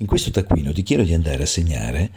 [0.00, 2.10] in questo taccuino ti chiedo di andare a segnare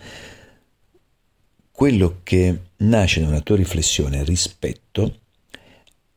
[1.71, 5.19] quello che nasce da una tua riflessione rispetto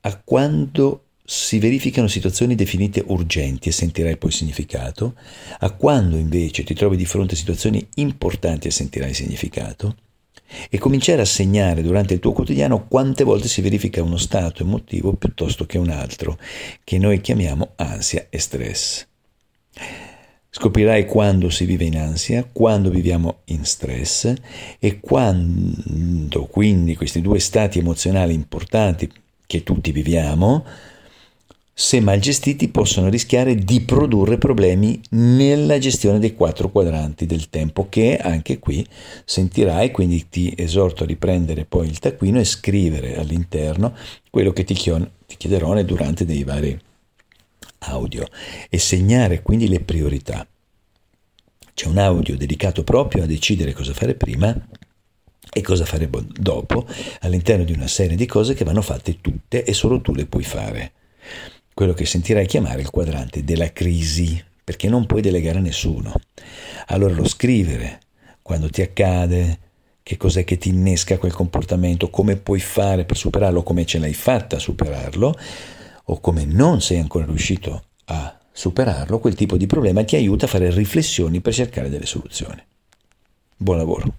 [0.01, 5.15] a quando si verificano situazioni definite urgenti e sentirai poi significato,
[5.61, 9.96] a quando invece ti trovi di fronte a situazioni importanti e sentirai significato,
[10.69, 15.15] e cominciare a segnare durante il tuo quotidiano quante volte si verifica uno stato emotivo
[15.15, 16.39] piuttosto che un altro,
[16.85, 19.07] che noi chiamiamo ansia e stress.
[20.57, 24.33] Scoprirai quando si vive in ansia, quando viviamo in stress
[24.79, 29.10] e quando quindi questi due stati emozionali importanti
[29.45, 30.65] che tutti viviamo,
[31.74, 37.88] se mal gestiti possono rischiare di produrre problemi nella gestione dei quattro quadranti del tempo
[37.88, 38.87] che anche qui
[39.24, 43.93] sentirai, quindi ti esorto a riprendere poi il taccuino e scrivere all'interno
[44.30, 46.80] quello che ti chiederò durante dei vari
[47.87, 48.27] audio
[48.69, 50.47] e segnare quindi le priorità.
[51.74, 54.55] C'è un audio dedicato proprio a decidere cosa fare prima
[55.52, 56.87] e cosa fare dopo
[57.21, 60.45] all'interno di una serie di cose che vanno fatte tutte e solo tu le puoi
[60.45, 60.93] fare.
[61.73, 66.15] Quello che sentirai chiamare il quadrante della crisi, perché non puoi delegare a nessuno.
[66.87, 68.00] Allora lo scrivere
[68.43, 69.59] quando ti accade,
[70.03, 74.12] che cos'è che ti innesca quel comportamento, come puoi fare per superarlo, come ce l'hai
[74.12, 75.34] fatta a superarlo,
[76.05, 80.49] o come non sei ancora riuscito a superarlo, quel tipo di problema ti aiuta a
[80.49, 82.62] fare riflessioni per cercare delle soluzioni.
[83.56, 84.15] Buon lavoro.